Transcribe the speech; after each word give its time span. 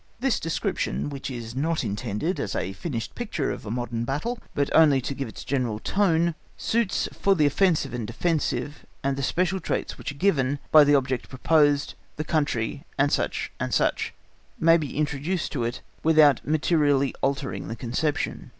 This 0.19 0.39
description, 0.39 1.09
which 1.11 1.29
is 1.29 1.55
not 1.55 1.83
intended 1.83 2.39
as 2.39 2.55
a 2.55 2.73
finished 2.73 3.13
picture 3.13 3.51
of 3.51 3.67
a 3.67 3.69
modern 3.69 4.03
battle, 4.03 4.39
but 4.55 4.75
only 4.75 4.99
to 4.99 5.13
give 5.13 5.27
its 5.27 5.43
general 5.43 5.77
tone, 5.77 6.33
suits 6.57 7.07
for 7.13 7.35
the 7.35 7.45
offensive 7.45 7.93
and 7.93 8.07
defensive, 8.07 8.83
and 9.03 9.15
the 9.15 9.21
special 9.21 9.59
traits 9.59 9.99
which 9.99 10.11
are 10.11 10.15
given, 10.15 10.57
by 10.71 10.83
the 10.83 10.95
object 10.95 11.29
proposed, 11.29 11.93
the 12.15 12.23
country, 12.23 12.83
&c. 13.09 13.21
&c., 13.69 13.87
may 14.59 14.75
be 14.75 14.97
introduced 14.97 15.51
into 15.53 15.63
it, 15.65 15.81
without 16.01 16.43
materially 16.47 17.13
altering 17.21 17.67
the 17.67 17.75
conception. 17.75 18.49